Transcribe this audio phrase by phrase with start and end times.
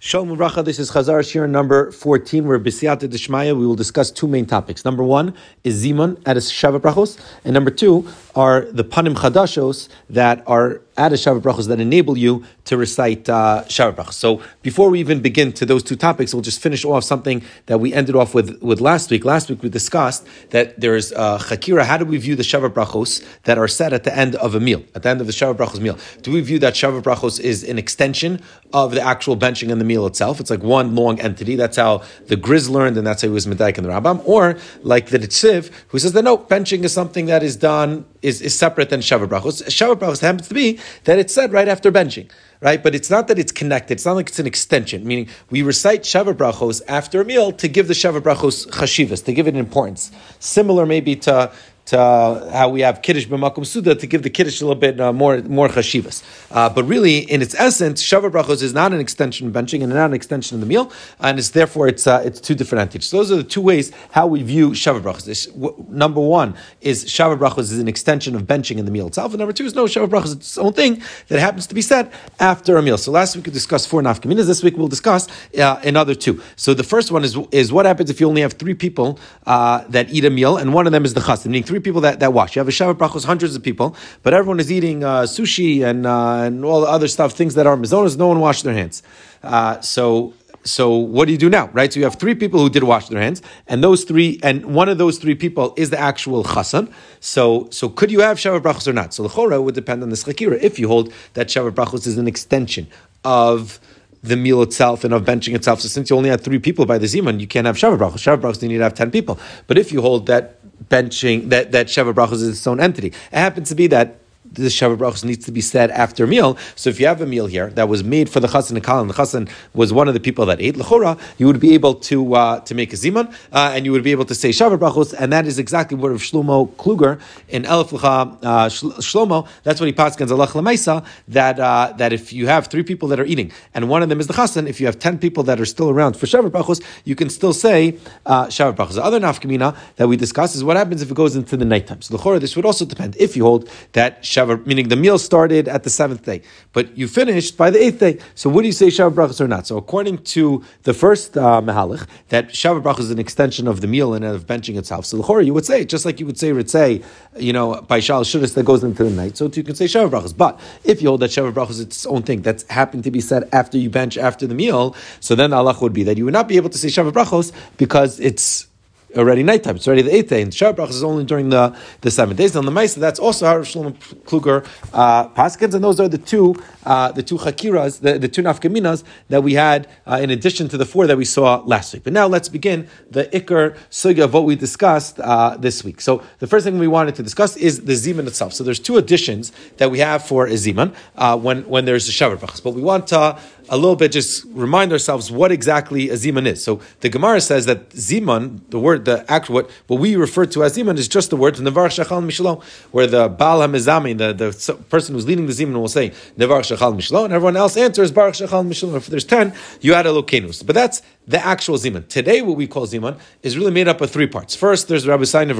[0.00, 2.46] Shalom Bracha, this is Chazar Shiur number 14.
[2.46, 3.58] We're B'siyata Deshmaya.
[3.58, 4.84] We will discuss two main topics.
[4.84, 9.88] Number one is Zimun at a Sheva Brachos, and number two are the Panim Chadashos
[10.08, 14.14] that are at a Sheva Brachos that enable you to recite uh, Sheva Brachos.
[14.14, 17.78] So before we even begin to those two topics, we'll just finish off something that
[17.78, 19.24] we ended off with, with last week.
[19.24, 21.84] Last week we discussed that there's uh, Chakira.
[21.84, 24.60] How do we view the Sheva Brachos that are said at the end of a
[24.60, 25.96] meal, at the end of the Sheva Brachos meal?
[26.22, 29.84] Do we view that Sheva Brachos is an extension of the actual benching and the
[29.84, 30.40] meal itself.
[30.40, 31.56] It's like one long entity.
[31.56, 34.22] That's how the Griz learned, and that's how he was Medaik in the Rambam.
[34.26, 38.40] Or like the Ritziv, who says that no, benching is something that is done, is,
[38.40, 39.62] is separate than Sheva Brachos.
[39.66, 42.30] Sheva Brachos happens to be that it's said right after benching.
[42.60, 43.94] Right, but it's not that it's connected.
[43.94, 45.06] It's not like it's an extension.
[45.06, 49.32] Meaning, we recite Sheva Brachos after a meal to give the Sheva Brachos chashivas, to
[49.32, 50.10] give it importance.
[50.40, 51.52] Similar, maybe to
[51.88, 55.00] to uh, how we have kiddush b'makom suda to give the kiddush a little bit
[55.00, 56.22] uh, more more chashivas.
[56.50, 59.92] Uh, but really, in its essence, sheva brachos is not an extension of benching and
[59.92, 63.08] not an extension of the meal, and it's therefore it's uh, it's two different entities.
[63.08, 65.50] So those are the two ways how we view sheva brachos.
[65.54, 69.32] W- number one is sheva brachos is an extension of benching in the meal itself,
[69.32, 71.82] and number two is no sheva brachos is its own thing that happens to be
[71.82, 72.98] said after a meal.
[72.98, 74.46] So last week we discussed four nafkaminas.
[74.46, 75.26] This week we'll discuss
[75.58, 76.42] uh, another two.
[76.56, 80.06] So the first one is is what happens if you only have three people that
[80.10, 82.20] eat a meal, and one of them is the chassid, meaning three three people that,
[82.20, 82.56] that watch.
[82.56, 86.06] You have a Sheva Brachos, hundreds of people, but everyone is eating uh, sushi and,
[86.06, 88.16] uh, and all the other stuff, things that are mizonas.
[88.16, 89.02] No one washed their hands.
[89.42, 90.34] Uh, so
[90.64, 91.90] so what do you do now, right?
[91.90, 94.88] So you have three people who did wash their hands, and those three, and one
[94.88, 96.92] of those three people is the actual chassan.
[97.20, 99.14] So, so could you have sheva brachos or not?
[99.14, 100.60] So the chora would depend on the schakira.
[100.60, 102.88] If you hold that sheva brachos is an extension
[103.24, 103.80] of
[104.22, 105.80] the meal itself and of benching itself.
[105.80, 108.18] So since you only had three people by the ziman, you can't have sheva brachos.
[108.18, 109.38] Sheva brachos you need to have ten people.
[109.68, 110.57] But if you hold that
[110.88, 113.08] benching that that Sheva Brachos is its own entity.
[113.08, 114.20] It happens to be that
[114.52, 116.56] the Sheva Brachos needs to be said after meal.
[116.76, 119.08] So if you have a meal here that was made for the Chassan and Kalan,
[119.08, 122.34] the Chassan was one of the people that ate Lechora, you would be able to
[122.34, 125.14] uh, to make a Ziman, uh, and you would be able to say Sheva Brachos,
[125.18, 129.92] and that is exactly what of Shlomo Kluger in Elif uh, Shlomo, that's what he
[129.92, 133.88] paskins Allah Lamaisa, that uh, that if you have three people that are eating, and
[133.88, 136.16] one of them is the Chassan, if you have ten people that are still around
[136.16, 138.94] for Sheva Brachos, you can still say uh, Sheva Brachos.
[138.94, 142.02] The other nafkamina that we discuss is what happens if it goes into the nighttime.
[142.02, 145.82] So Lechora, this would also depend if you hold that Meaning the meal started at
[145.82, 148.18] the seventh day, but you finished by the eighth day.
[148.34, 149.66] So would you say Sheva brachos or not?
[149.66, 154.14] So according to the first uh, that Sheva brachos is an extension of the meal
[154.14, 155.06] and of benching itself.
[155.06, 157.04] So the you would say, just like you would say Ritzay,
[157.36, 160.08] you know, by Shal Shudas that goes into the night, so you can say Sheva
[160.08, 160.36] brachos.
[160.36, 163.20] But if you hold that Sheva brachos is its own thing, that's happened to be
[163.20, 166.24] said after you bench after the meal, so then the Allah would be that you
[166.24, 168.67] would not be able to say Sheva brachos because it's
[169.16, 169.76] already nighttime.
[169.76, 172.56] It's already the eighth day, and Sheva Brachos is only during the, the seven days.
[172.56, 173.92] On the Maisa, that's also how Shlomo
[174.24, 176.54] Kluger uh, paskins, and those are the two
[176.84, 180.78] uh, the two chakiras, the, the two nafkaminas that we had uh, in addition to
[180.78, 182.04] the four that we saw last week.
[182.04, 186.00] But now let's begin the ikar sugya of what we discussed uh, this week.
[186.00, 188.54] So the first thing we wanted to discuss is the Zeman itself.
[188.54, 192.12] So there's two additions that we have for a Zeman uh, when when there's a
[192.12, 196.14] Sheva Brachos, but we want to a little bit just remind ourselves what exactly a
[196.14, 196.62] ziman is.
[196.62, 200.64] So the Gemara says that ziman, the word, the act, what, what we refer to
[200.64, 202.62] as ziman is just the word nevar shachal mishlo,
[202.92, 206.96] where the baal hamizami, the, the person who's leading the ziman will say nevar shachal
[206.96, 208.96] mishlo, and everyone else answers baruch shachal mishlo.
[208.96, 210.64] If there's ten, you add a lokenus.
[210.64, 212.08] But that's the actual ziman.
[212.08, 214.56] Today, what we call ziman is really made up of three parts.
[214.56, 215.58] First, there's Rabbi Sain of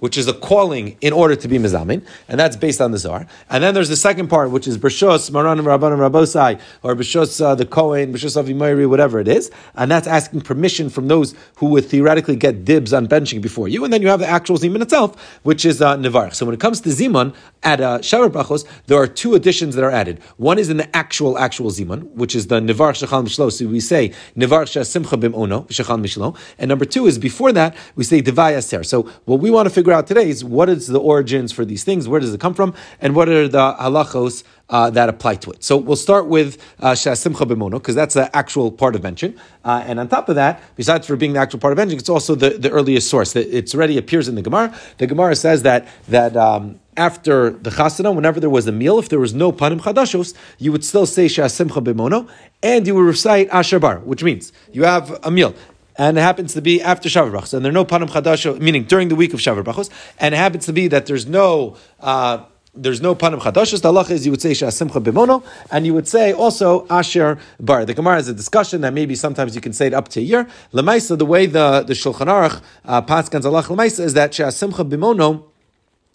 [0.00, 3.26] which is a calling in order to be mizamin, and that's based on the Zar.
[3.48, 7.66] And then there's the second part, which is Bershos, Maran, Rabban, Rabosai, or Bershos, the
[7.66, 9.50] Kohen, Bershos Avimayri, whatever it is.
[9.74, 13.84] And that's asking permission from those who would theoretically get dibs on benching before you.
[13.84, 15.10] And then you have the actual ziman itself,
[15.42, 16.34] which is uh, Nevarch.
[16.34, 19.84] So when it comes to ziman, at uh, Sheva Brachos, there are two additions that
[19.84, 20.22] are added.
[20.36, 23.50] One is in the actual, actual ziman, which is the Nevarch Shechal Mishlo.
[23.50, 26.36] So we say Shasim simcha bimono v'shechal mishlo.
[26.58, 28.82] And number two is before that we say divaya ser.
[28.82, 31.84] So what we want to figure out today is what is the origins for these
[31.84, 35.52] things, where does it come from, and what are the halachos uh, that apply to
[35.52, 35.62] it.
[35.62, 39.38] So we'll start with uh, simcha bimono because that's the actual part of mention.
[39.64, 42.08] Uh, and on top of that, besides for being the actual part of mention, it's
[42.08, 43.36] also the, the earliest source.
[43.36, 44.76] It already appears in the Gemara.
[44.98, 46.36] The Gemara says that that.
[46.36, 50.32] Um, after the chasana, whenever there was a meal, if there was no panim chadashos,
[50.58, 52.28] you would still say simcha bimono,
[52.62, 55.56] and you would recite asher bar, which means you have a meal.
[55.96, 58.84] And it happens to be after Sheva Brachos, and there are no panim chadashos, meaning
[58.84, 62.44] during the week of Sheva Brachos, and it happens to be that there's no uh,
[62.76, 63.82] there's no panim chadashos.
[63.82, 67.84] The halacha is you would say simcha bimono, and you would say also asher bar.
[67.84, 70.22] The Gemara has a discussion that maybe sometimes you can say it up to a
[70.22, 70.48] year.
[70.72, 75.44] Lemaisa, the way the the Shulchan Aruch uh, paskans halacha lemaisa is that simcha bimono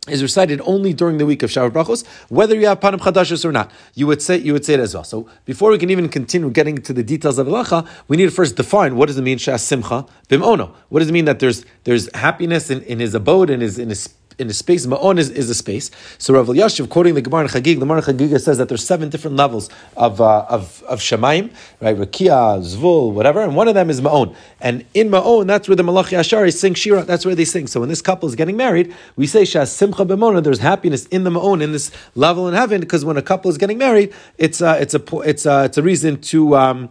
[0.08, 3.52] is recited only during the week of Sheva Brachos, whether you have Panim Chadashos or
[3.52, 3.72] not.
[3.96, 5.04] You would say you would say it as well.
[5.04, 8.32] So before we can even continue getting into the details of halacha, we need to
[8.32, 10.74] first define what does it mean Shas Simcha Bimono.
[10.90, 13.90] What does it mean that there's there's happiness in, in his abode in his in
[13.90, 14.86] his in a space.
[14.86, 15.92] Ma'on is, is a space.
[16.18, 19.38] So Rav Yashiv, quoting the Gemara Chagig, the Gemara Chagig says that there's seven different
[19.38, 21.52] levels of uh, of of Shemaim,
[21.82, 21.98] right?
[21.98, 24.36] Rakia, Zvul, whatever, and one of them is Ma'on.
[24.62, 27.04] And in Ma'on, that's where the Malachi Ashari sing Shira.
[27.04, 27.68] That's where they sing.
[27.68, 30.44] So when this couple is getting married, we say Shas Simcha B'Mona.
[30.44, 33.58] There's happiness in the Ma'on in this level in heaven because when a couple is
[33.58, 36.56] getting married, it's uh, it's a it's a, it's a reason to.
[36.56, 36.90] Um,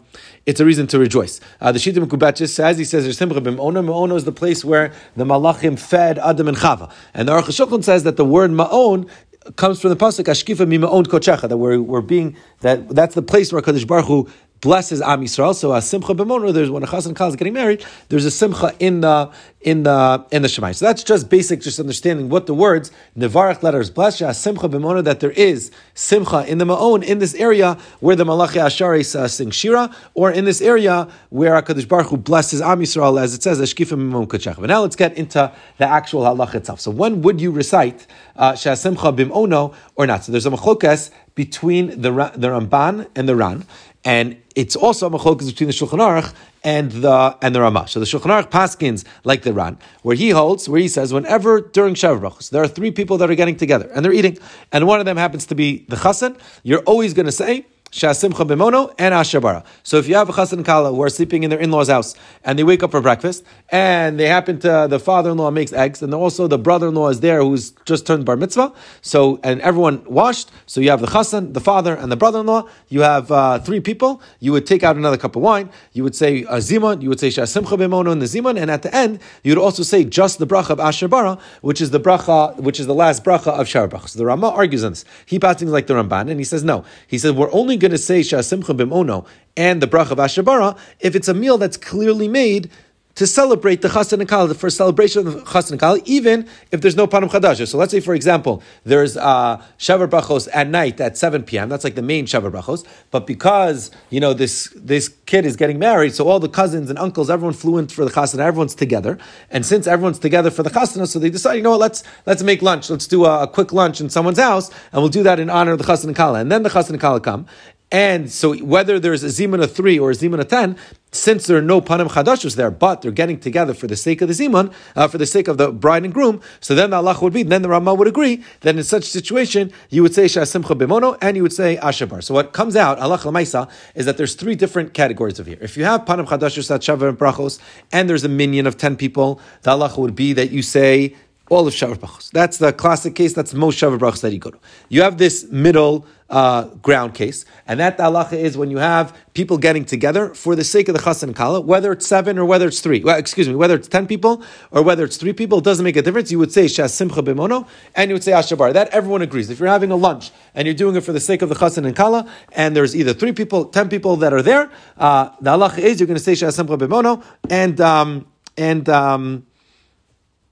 [0.49, 1.41] it's a reason to rejoice.
[1.61, 3.85] Uh, the Shita Mekubetzes says, he says, b'ma'ona.
[3.85, 6.91] Ma'ona is the place where the Malachim fed Adam and Chava.
[7.13, 9.11] And the Aruch HaShulchan says that the word ma'on
[9.57, 13.21] comes from the pasuk Ashkifa mi ma'on kochecha, that we're, we're being, that that's the
[13.21, 14.29] place where Kadosh Baruch Hu
[14.61, 15.55] blesses Am Yisrael.
[15.55, 18.31] So a simcha b'mono, there's when a chas and kal is getting married, there's a
[18.31, 20.75] simcha in the in the in the Shemai.
[20.75, 25.03] So that's just basic, just understanding what the words nevarach letters bless a simcha b'mono
[25.05, 29.29] that there is simcha in the ma'on in this area where the malachi asharis uh,
[29.29, 33.43] sing shira, or in this area where Hakadosh Baruch Hu blesses Am Yisrael, as it
[33.43, 34.57] says Ashkifa mimon kachach.
[34.57, 36.81] But now let's get into the actual halach itself.
[36.81, 38.07] So when would you recite
[38.37, 40.25] uh, simcha b'mono or not?
[40.25, 43.65] So there's a machlokas between the the Ramban and the Ran.
[44.09, 46.33] And it's also a machlokas between the Shulchan Aruch
[46.65, 47.89] and the and the Ramah.
[47.89, 51.61] So the Shulchan Aruch paskins like the Ran, where he holds, where he says, whenever
[51.61, 54.39] during Shavuot there are three people that are getting together and they're eating,
[54.73, 58.47] and one of them happens to be the chassan, you're always going to say Shasimcha
[58.47, 59.65] b'mono and Ashabara.
[59.83, 62.15] So if you have a chassan and kala who are sleeping in their in-law's house
[62.45, 66.13] and they wake up for breakfast and they happen to the father-in-law makes eggs and
[66.15, 68.73] also the brother-in-law is there who's just turned bar mitzvah.
[69.01, 70.51] So and everyone washed.
[70.67, 72.69] So you have the chassan, the father, and the brother-in-law.
[72.89, 74.21] You have uh, three people.
[74.41, 75.71] You would take out another cup of wine.
[75.93, 77.03] You would say a zimun.
[77.03, 79.83] You would say Shasimcha b'mono in the zimun, and at the end you would also
[79.83, 83.49] say just the bracha of Ashabara, which is the bracha, which is the last bracha
[83.49, 85.05] of Shar So the Rama argues on this.
[85.25, 86.85] He passes like the Ramban and he says no.
[87.07, 89.27] He says we're only going to say Shasimcha Bimono
[89.57, 92.71] and the bracha of Ashabara if it's a meal that's clearly made
[93.19, 96.49] to celebrate the Chassan and Kala, the first celebration of the Chassan and Kala, even
[96.71, 97.67] if there's no Panam Chadash.
[97.67, 101.69] So let's say, for example, there's uh, Sheva Brachos at night at 7 p.m.
[101.69, 102.87] That's like the main Sheva Brachos.
[103.11, 106.99] But because, you know, this, this kid is getting married, so all the cousins and
[107.01, 109.19] uncles, everyone flew in for the Chassan, everyone's together.
[109.51, 112.45] And since everyone's together for the Chassan, so they decide, you know what, let's, let's
[112.45, 112.89] make lunch.
[112.89, 115.73] Let's do a, a quick lunch in someone's house, and we'll do that in honor
[115.73, 116.39] of the Chassan and Kala.
[116.39, 117.47] And then the Chassan and Kala come,
[117.91, 120.77] and so whether there's a zimun of three or a zimun of ten,
[121.11, 124.29] since there are no panim chadashus there, but they're getting together for the sake of
[124.29, 127.17] the zimun, uh, for the sake of the bride and groom, so then the Allah
[127.23, 130.79] would be, then the Ramah would agree that in such situation you would say shasimcha
[130.79, 132.23] bimono and you would say ashabar.
[132.23, 135.59] So what comes out, Allah lamaisa, is that there's three different categories of here.
[135.63, 137.59] If you have panim chadashus at shavar and brachos,
[137.91, 141.17] and there's a minyan of ten people, the Allah would be that you say
[141.51, 142.31] all of Sheva Brachos.
[142.31, 143.33] That's the classic case.
[143.33, 144.59] That's most Sheva Brachos that you go to.
[144.89, 149.57] You have this middle uh, ground case, and that halacha is when you have people
[149.57, 152.69] getting together for the sake of the chassan and kala, whether it's seven or whether
[152.69, 153.03] it's three.
[153.03, 155.97] Well, excuse me, whether it's ten people or whether it's three people, it doesn't make
[155.97, 156.31] a difference.
[156.31, 158.73] You would say shas simcha b'mono, and you would say ashabar.
[158.75, 159.49] That everyone agrees.
[159.49, 161.87] If you're having a lunch and you're doing it for the sake of the chassan
[161.87, 165.79] and kala, and there's either three people, ten people that are there, uh, the halacha
[165.79, 168.27] is you're going to say shas simcha b'mono, and um,
[168.59, 169.47] and um,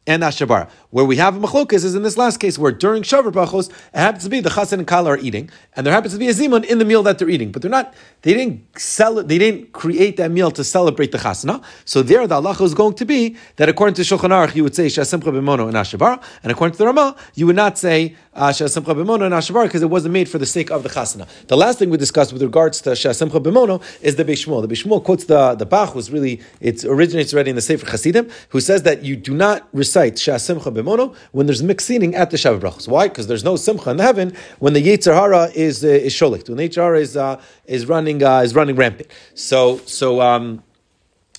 [0.07, 0.71] and Ashabara.
[0.91, 4.25] Where we have machlokas is in this last case, where during Sheva Brachos, it happens
[4.25, 6.65] to be the chassan and kala are eating, and there happens to be a zimun
[6.65, 10.17] in the meal that they're eating, but they're not, they didn't sell they didn't create
[10.17, 11.63] that meal to celebrate the chasana.
[11.85, 14.75] So there, the halacha is going to be that according to Shulchan Aruch, you would
[14.75, 18.95] say Shasimcha b'mono and Ashabara, and according to the Ramah, you would not say Shasimcha
[18.95, 21.27] b'mono and Ashabara because it wasn't made for the sake of the chasana.
[21.47, 24.63] The last thing we discussed with regards to Shasimcha b'mono is the Beis Shmuel.
[24.67, 27.87] The Beis Shmuel quotes the, the Bach, was really, it originates already in the Sefer
[27.87, 32.31] Chassidim, who says that you do not recite Shasimcha b'mono when there's mixed seating at
[32.31, 32.89] the Sheva Brachos.
[32.89, 33.09] Why?
[33.09, 36.49] Because there's no Simcha in the heaven when the Yetzer Hara is, uh, is Sholik,
[36.49, 39.11] when the Yetzer Hara is, uh, is, running, uh, is running rampant.
[39.35, 40.63] So, so, um,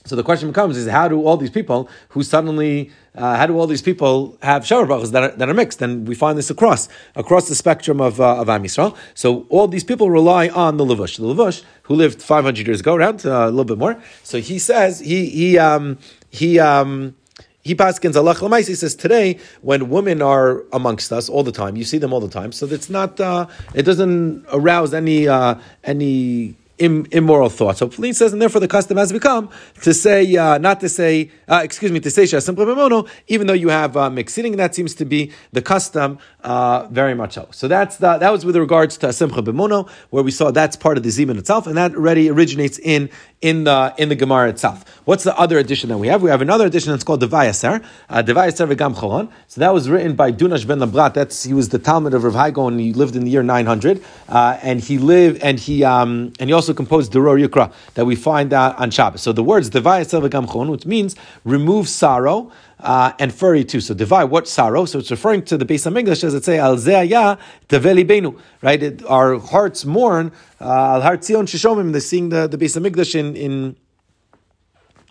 [0.08, 3.60] so the question becomes: Is how do all these people who suddenly, uh, how do
[3.60, 5.82] all these people have sheva brachas that are, that are mixed?
[5.82, 8.96] And we find this across across the spectrum of uh, of Am Yisrael.
[9.14, 11.18] So all these people rely on the Levush.
[11.18, 14.02] The Levush, who lived 500 years ago, around uh, a little bit more.
[14.24, 15.98] So he says he he um,
[16.30, 16.60] he.
[16.60, 17.16] Um,
[17.64, 21.84] he paskins Allah He says today when women are amongst us all the time, you
[21.84, 26.56] see them all the time, so it's not uh, it doesn't arouse any uh, any
[26.80, 27.80] Im, immoral thoughts.
[27.80, 29.50] So Pauline says, and therefore the custom has become
[29.82, 33.54] to say, uh, not to say, uh, excuse me, to say Shasim Bemono, even though
[33.54, 37.48] you have uh, mixed eating, that seems to be the custom uh, very much so.
[37.52, 40.98] So that's the, that was with regards to Simcha Bemono, where we saw that's part
[40.98, 43.10] of the Zimun itself, and that already originates in
[43.42, 44.84] in the in the Gemara itself.
[45.06, 46.22] What's the other edition that we have?
[46.22, 49.32] We have another edition that's called Devayaser, uh, Devayaser V'Gam Choron.
[49.48, 51.14] So that was written by Dunash ben Labrat.
[51.14, 54.04] That's he was the Talmud of Rav Haigo, and he lived in the year 900.
[54.30, 58.16] Uh, and he lived and he um, and he also composed Dror Yikra that we
[58.16, 59.22] find out on Shabbos.
[59.22, 63.82] So the words Devayaser V'Gam Choron, which means remove sorrow uh, and furry too.
[63.82, 64.86] So divide what sorrow?
[64.86, 67.38] So it's referring to the base of English as it say al zeaya
[67.70, 68.40] benu.
[68.62, 70.32] Right, it, our hearts mourn
[70.62, 71.92] uh, al har tzion shishomim.
[71.92, 73.76] They're seeing the the base of English in in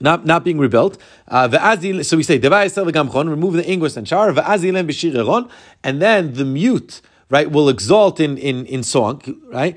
[0.01, 0.99] not, not being rebuilt.
[1.27, 1.49] Uh,
[2.03, 8.21] so we say, remove the English and char, and then the mute right, will exalt
[8.21, 9.77] in, in, in song, right?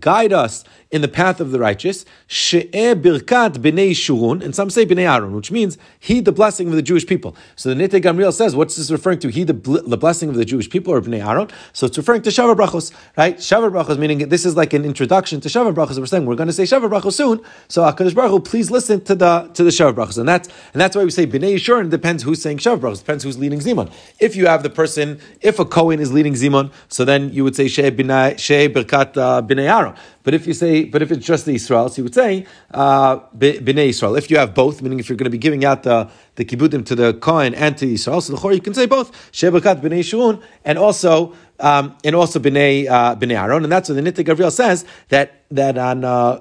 [0.00, 0.64] Guide us
[0.96, 2.04] in the path of the righteous.
[2.28, 6.82] birkat b'nei shurun, and some say b'nei Aaron, which means he the blessing of the
[6.82, 7.36] Jewish people.
[7.54, 9.28] So the Nitei Gavriel says, what's this referring to?
[9.28, 11.48] He the, the blessing of the Jewish people or b'nei Aaron?
[11.72, 13.36] So it's referring to Sheva Brachos, right?
[13.36, 15.98] Sheva Brachos meaning this is like an introduction to Sheva Brachos.
[15.98, 17.40] We're saying we're going to say Sheva Brachos soon.
[17.68, 20.80] So Hakadosh Baruch Hu, please listen to the to the Sheva Brachos, and that's and
[20.80, 21.90] that's why we say b'nei Shurun.
[21.90, 22.98] Depends who's saying Sheva Brachos.
[22.98, 23.92] Depends who's leading Zimun.
[24.18, 27.54] If you have the person, if a Kohen is leading Zimun, so then you would
[27.54, 29.94] say Shei Birkat uh, b'nei Aaron.
[30.22, 33.18] But if you say, but if it's just the Israel, so you would say uh,
[33.36, 34.16] b'nei Israel.
[34.16, 36.84] If you have both, meaning if you're going to be giving out the the kibudim
[36.86, 40.04] to the Kohen and to Israel, so the Chor you can say both shebakat b'nei
[40.04, 44.24] Shun and also um, and also b'nei uh, b'nei Aaron, and that's what the Nitei
[44.24, 46.04] Gavriel says that that on.
[46.04, 46.40] Uh,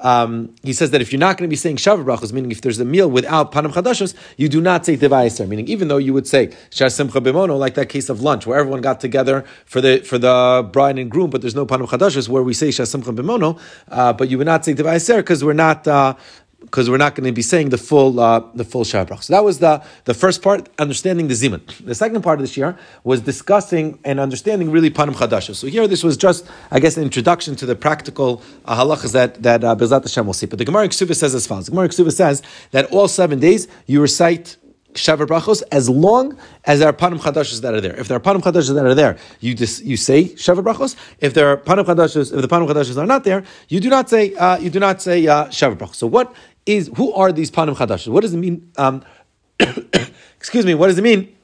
[0.00, 2.62] um, he says that if you're not going to be saying Sheva brachos, meaning if
[2.62, 5.46] there's a meal without panim chadashos, you do not say devayiser.
[5.46, 8.58] Meaning, even though you would say shas simcha bimono, like that case of lunch where
[8.58, 12.28] everyone got together for the for the bride and groom, but there's no panim chadashos,
[12.28, 15.52] where we say shas simcha bimono, uh, but you would not say devayiser because we're
[15.52, 15.86] not.
[15.86, 16.14] Uh,
[16.60, 19.22] because we're not going to be saying the full uh, the full Shabbat.
[19.24, 21.60] So that was the, the first part, understanding the Zimun.
[21.84, 25.54] The second part of this year was discussing and understanding really Panim Chadasha.
[25.54, 29.42] So here, this was just, I guess, an introduction to the practical uh, halachas that
[29.42, 30.46] that uh, Bezat Hashem will see.
[30.46, 33.66] But the Gemara Ksuva says as follows: the Gemara Ksuva says that all seven days
[33.86, 34.56] you recite
[34.94, 37.98] Sheva Brachos as long as there are Panim Chadashas that are there.
[37.98, 40.96] If there are Panim Chadashas that are there, you just you say Sheva Brachos.
[41.20, 44.10] If there are Panim Chadashas, if the Panim Chadashas are not there, you do not
[44.10, 45.96] say uh, you do not say uh, Sheva Brachos.
[45.96, 46.34] So what
[46.66, 48.08] is who are these panim chadashos?
[48.08, 48.70] What does it mean?
[48.76, 49.02] Um,
[50.36, 50.74] excuse me.
[50.74, 51.36] What does it mean?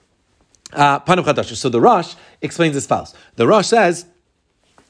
[0.72, 1.56] Uh, panim chadashos.
[1.56, 3.14] So the Rosh explains as follows.
[3.36, 4.06] The Rosh says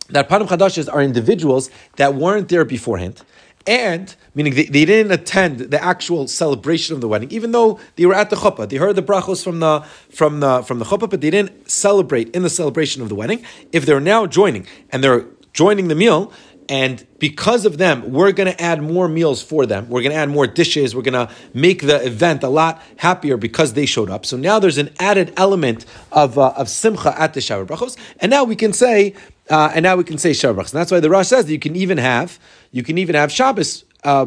[0.08, 3.22] that panim chadashos are individuals that weren't there beforehand.
[3.66, 8.06] And meaning they, they, didn't attend the actual celebration of the wedding, even though they
[8.06, 8.68] were at the chuppah.
[8.68, 9.80] They heard the brachos from the
[10.10, 13.44] from the from the chuppah, but they didn't celebrate in the celebration of the wedding.
[13.72, 16.32] If they're now joining and they're joining the meal,
[16.68, 19.88] and because of them, we're going to add more meals for them.
[19.88, 20.96] We're going to add more dishes.
[20.96, 24.26] We're going to make the event a lot happier because they showed up.
[24.26, 27.96] So now there's an added element of, uh, of simcha at the Sheva Brachos.
[28.18, 29.14] And now we can say,
[29.50, 30.72] uh, and now we can say Brachos.
[30.72, 32.38] And that's why the Rosh says that you can even have,
[32.72, 34.26] you can even have Shabbos uh,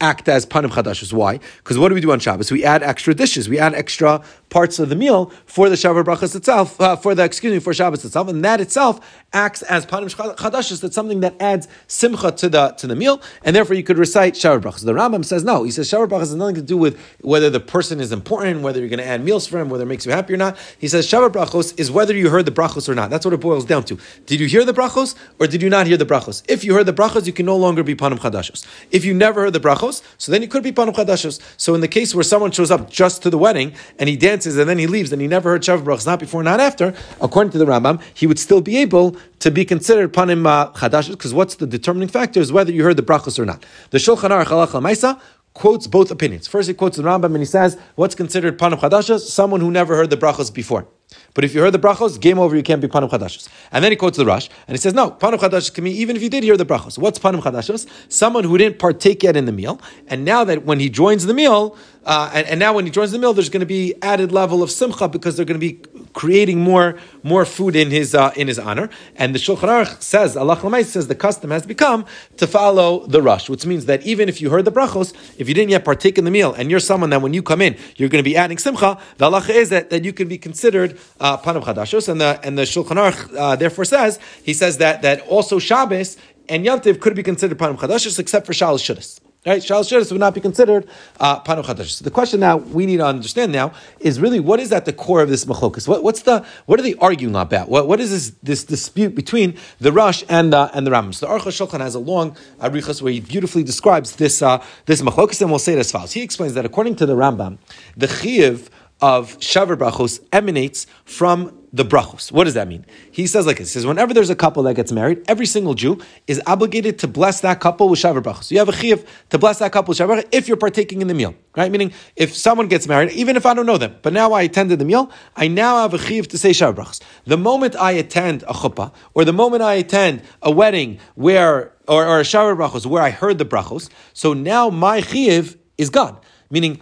[0.00, 1.12] act as panim chadashos.
[1.12, 1.40] Why?
[1.58, 2.50] Because what do we do on Shabbos?
[2.50, 3.48] We add extra dishes.
[3.48, 7.24] We add extra parts of the meal for the Sheva brachas itself, uh, for the
[7.24, 9.00] excuse me, for Shabbos itself, and that itself
[9.32, 10.80] acts as panim chadashos.
[10.80, 14.34] That's something that adds simcha to the to the meal, and therefore you could recite
[14.34, 14.84] Sheva brachas.
[14.84, 15.64] The Rambam says no.
[15.64, 18.80] He says Sheva brachas has nothing to do with whether the person is important, whether
[18.80, 20.56] you're going to add meals for him, whether it makes you happy or not.
[20.78, 23.10] He says Sheva brachos is whether you heard the brachos or not.
[23.10, 23.98] That's what it boils down to.
[24.26, 26.42] Did you hear the brachos or did you not hear the brachos?
[26.48, 28.64] If you heard the brachos, you can no longer be panim chadashos.
[28.90, 31.40] If you never heard the brachos, so then you could be panim chadashos.
[31.56, 34.35] So in the case where someone shows up just to the wedding and he dances
[34.44, 37.52] and then he leaves and he never heard Sheva brachos, not before, not after, according
[37.52, 41.32] to the Rambam, he would still be able to be considered panim uh, chadashos because
[41.32, 43.64] what's the determining factor is whether you heard the brachos or not.
[43.90, 45.20] The Shulchan Aruch Halacha Maisa
[45.54, 46.46] quotes both opinions.
[46.46, 49.20] First, he quotes the Rambam and he says, "What's considered panim chadashos?
[49.20, 50.86] Someone who never heard the brachos before."
[51.34, 53.48] But if you heard the brachos, game over, you can't be panim chadashos.
[53.70, 56.16] And then he quotes the Rosh, and he says, no, panim chadashos can be even
[56.16, 56.98] if you did hear the brachos.
[56.98, 57.86] What's panim chadashos?
[58.08, 61.34] Someone who didn't partake yet in the meal, and now that when he joins the
[61.34, 61.76] meal,
[62.06, 64.62] uh, and, and, now when he joins the meal, there's going to be added level
[64.62, 65.80] of simcha because they're going to be
[66.12, 68.88] creating more more food in his uh, in his honor.
[69.16, 73.48] And the Shulchan Aruch says, Allah says the custom has become to follow the Rosh,
[73.48, 76.24] which means that even if you heard the brachos, if you didn't yet partake in
[76.24, 78.58] the meal, and you're someone that when you come in, you're going to be adding
[78.58, 82.08] simcha, the Allah is that, that you can be considered uh, panam chadashos.
[82.08, 86.16] And the and the Shulchan Aruch uh, therefore says he says that that also Shabbos
[86.48, 89.18] and Yom could be considered panam chadashos except for Shal Shudis.
[89.46, 89.62] Right?
[89.62, 90.88] Shal Shidduch would not be considered
[91.20, 91.90] uh, Panu Chadash.
[91.90, 94.92] So the question now we need to understand now is really what is at the
[94.92, 95.86] core of this machlokas?
[95.86, 97.68] What, what's the what are they arguing about?
[97.68, 101.14] What, what is this, this dispute between the Rosh and uh, and the Rambam?
[101.14, 105.00] So the Aruch Shulchan has a long arichas where he beautifully describes this uh, this
[105.00, 106.10] machlokas, and we'll say it as follows.
[106.10, 107.58] He explains that according to the Rambam,
[107.96, 108.68] the chiyuv
[109.00, 112.32] of sheva brachos emanates from the brachos.
[112.32, 112.86] What does that mean?
[113.10, 115.74] He says like this: he says whenever there's a couple that gets married, every single
[115.74, 118.50] Jew is obligated to bless that couple with sheva brachos.
[118.50, 121.14] You have a chiyuv to bless that couple with shavar if you're partaking in the
[121.14, 121.70] meal, right?
[121.70, 124.78] Meaning if someone gets married, even if I don't know them, but now I attended
[124.78, 127.02] the meal, I now have a chiyuv to say sheva brachos.
[127.24, 132.06] The moment I attend a chuppah or the moment I attend a wedding where or,
[132.06, 136.18] or a sheva brachos where I heard the brachos, so now my chiyuv is gone.
[136.50, 136.80] meaning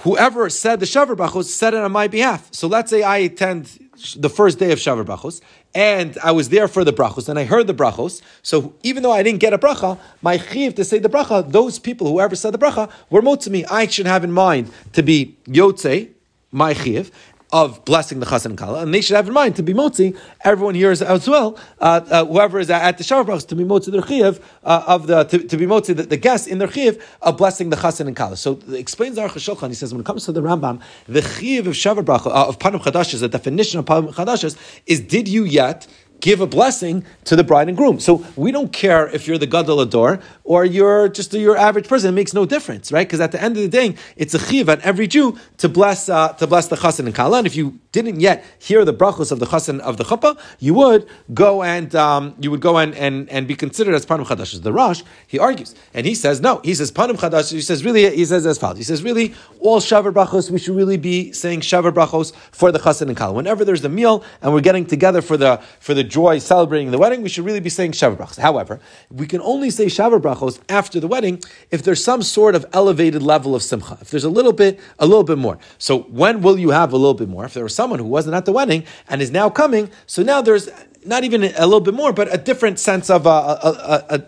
[0.00, 2.48] whoever said the Sheva Brachos said it on my behalf.
[2.52, 3.78] So let's say I attend
[4.16, 5.40] the first day of Sheva Brachos,
[5.74, 8.22] and I was there for the brachos, and I heard the brachos.
[8.42, 11.78] So even though I didn't get a bracha, my chiv to say the bracha, those
[11.78, 13.64] people, whoever said the bracha, were motzimi.
[13.70, 16.10] I should have in mind to be yotze,
[16.50, 17.10] my chiv,
[17.52, 20.18] of blessing the chassan and kala, and they should have in mind to be motzi.
[20.42, 21.58] Everyone here is as well.
[21.80, 25.24] Uh, uh, whoever is at the brachos to be motzi their chiv uh, of the
[25.24, 28.16] to, to be motzi the, the guests in their chiv of blessing the chassan and
[28.16, 28.36] kala.
[28.36, 29.68] So explains Aruch Shulchan.
[29.68, 32.80] He says when it comes to the Rambam, the chiv of bracha uh, of panim
[32.80, 34.56] chadashes, the definition of panim chadashes
[34.86, 35.86] is did you yet
[36.22, 38.00] give a blessing to the bride and groom.
[38.00, 42.10] So we don't care if you're the gadol ador or you're just your average person.
[42.10, 43.06] It makes no difference, right?
[43.06, 46.08] Because at the end of the day, it's a chiv on every Jew to bless
[46.08, 47.38] uh, to bless the chassan and kala.
[47.38, 50.74] And if you didn't yet hear the brachos of the chassan of the chuppah, you
[50.74, 54.62] would go and um, you would go and, and, and be considered as panim chadash.
[54.62, 56.60] The Rosh he argues and he says no.
[56.62, 57.50] He says panim chadash.
[57.50, 58.14] He says really.
[58.14, 58.78] He says as follows.
[58.78, 62.78] He says really all sheva brachos we should really be saying sheva brachos for the
[62.78, 63.32] chassan and kala.
[63.32, 66.98] Whenever there's the meal and we're getting together for the for the joy celebrating the
[66.98, 68.38] wedding, we should really be saying Sheva Brachos.
[68.38, 68.78] However,
[69.10, 71.40] we can only say Sheva Brachos after the wedding
[71.70, 73.98] if there's some sort of elevated level of Simcha.
[74.00, 75.58] If there's a little bit, a little bit more.
[75.78, 77.44] So when will you have a little bit more?
[77.46, 80.42] If there was someone who wasn't at the wedding and is now coming, so now
[80.42, 80.68] there's
[81.04, 84.22] not even a little bit more, but a different sense of uh, a, a, a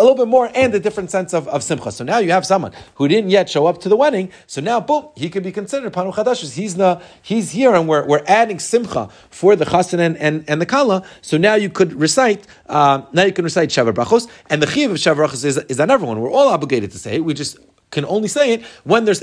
[0.00, 1.92] a little bit more and a different sense of, of simcha.
[1.92, 4.30] So now you have someone who didn't yet show up to the wedding.
[4.46, 6.54] So now, boom, he could be considered panu chadashis.
[6.54, 10.60] He's the he's here, and we're, we're adding simcha for the chassan and, and, and
[10.60, 11.04] the kala.
[11.20, 14.90] So now you could recite uh, now you can recite sheva brachos, and the chiv
[14.90, 16.20] of sheva brachos is, is on everyone.
[16.20, 17.24] We're all obligated to say it.
[17.24, 17.58] We just
[17.90, 19.22] can only say it when there's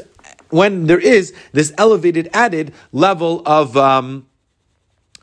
[0.49, 3.75] when there is this elevated added level of.
[3.75, 4.27] Um,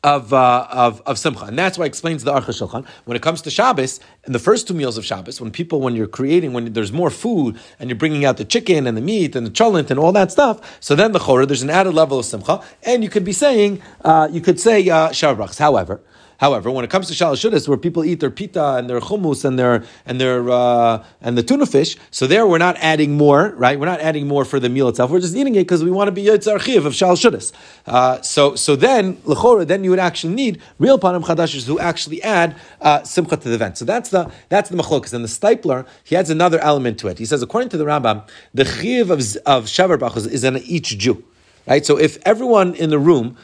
[0.05, 1.47] of, uh, of, of Simcha.
[1.47, 2.87] And that's why it explains the Aruch Shulchan.
[3.07, 5.97] When it comes to Shabbos, in the first two meals of Shabbos, when people, when
[5.97, 9.35] you're creating, when there's more food, and you're bringing out the chicken and the meat
[9.35, 12.19] and the cholent and all that stuff, so then the Chorah, there's an added level
[12.19, 15.11] of Simcha, and you could be saying, uh, you could say uh,
[15.59, 16.01] However,
[16.39, 19.59] However, when it comes to shalashudas, where people eat their pita and their hummus and
[19.59, 23.79] their and their uh, and the tuna fish, so there we're not adding more, right?
[23.79, 25.11] We're not adding more for the meal itself.
[25.11, 27.53] We're just eating it because we want to be yitzar chiv of shalashudas.
[27.87, 32.23] Uh, so so then lechora, then you would actually need real panim chadashis who actually
[32.23, 33.79] add uh, simcha to the event.
[33.79, 35.13] So that's the that's the machlokas.
[35.13, 37.19] And the Steipler he adds another element to it.
[37.19, 41.25] He says according to the Rambam, the chiv of of shavar is on each Jew.
[41.67, 43.39] Right, so if everyone in the room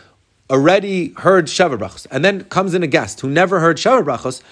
[0.50, 4.42] already heard Sheva Brachos, and then comes in a guest who never heard Sheva Brachos,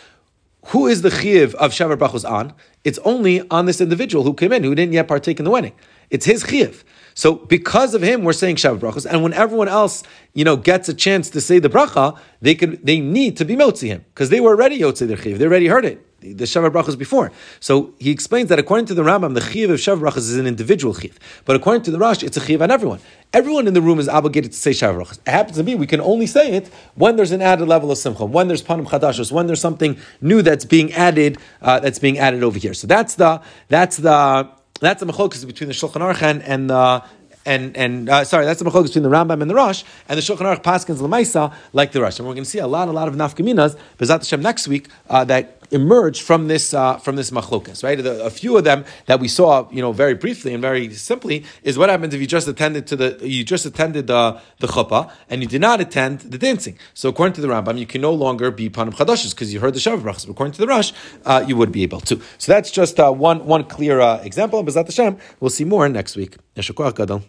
[0.66, 2.54] who is the chiv of Sheva Brachos on?
[2.84, 5.72] It's only on this individual who came in, who didn't yet partake in the wedding.
[6.10, 6.84] It's his chiv.
[7.14, 10.88] So because of him, we're saying Sheva Brachos, and when everyone else, you know, gets
[10.88, 14.30] a chance to say the bracha, they could, they need to be motzi him because
[14.30, 15.38] they were already yotze their chiv.
[15.38, 17.30] They already heard it the Sheva Brachos before.
[17.60, 20.46] So he explains that according to the Rambam, the Chiv of Sheva Brachos is an
[20.46, 21.18] individual Chiv.
[21.44, 23.00] But according to the Rosh, it's a Chiv on everyone.
[23.32, 25.18] Everyone in the room is obligated to say Sheva Brachos.
[25.26, 27.98] It happens to be, we can only say it when there's an added level of
[27.98, 32.18] Simcha, when there's Panim Chadashos, when there's something new that's being added, uh, that's being
[32.18, 32.74] added over here.
[32.74, 34.50] So that's the, that's the,
[34.80, 37.04] that's the machlokas between the Shulchan Aruch and, the,
[37.48, 40.22] and and uh, sorry, that's the machlokas between the Rambam and the Rosh, and the
[40.22, 42.18] Shulchan Aruch Paskins Lamaisa like the Rosh.
[42.18, 44.88] And we're going to see a lot, a lot of nafkaminas, Bezat Hashem next week
[45.08, 47.82] uh, that emerged from this uh, from this machlokas.
[47.82, 50.92] Right, the, a few of them that we saw, you know, very briefly and very
[50.94, 54.66] simply, is what happens if you just attended to the you just attended the the
[54.66, 56.78] chuppah and you did not attend the dancing.
[56.94, 59.74] So according to the Rambam, you can no longer be panim chadashes because you heard
[59.74, 60.28] the sheva brachas.
[60.28, 60.92] According to the Rosh,
[61.24, 62.20] uh, you would be able to.
[62.38, 64.58] So that's just uh, one one clear uh, example.
[64.58, 66.36] And Bezat Hashem, we'll see more next week.
[66.56, 67.22] Yeshua Gadol.